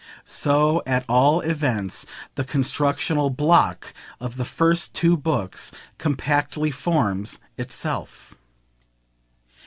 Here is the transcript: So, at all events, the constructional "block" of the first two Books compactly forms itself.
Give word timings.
So, 0.25 0.81
at 0.87 1.05
all 1.07 1.41
events, 1.41 2.07
the 2.33 2.43
constructional 2.43 3.29
"block" 3.29 3.93
of 4.19 4.35
the 4.35 4.45
first 4.45 4.95
two 4.95 5.15
Books 5.15 5.71
compactly 5.99 6.71
forms 6.71 7.37
itself. 7.55 8.33